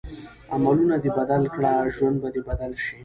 [0.53, 2.95] عملونه دې بدل کړه ژوند به دې بدل شي.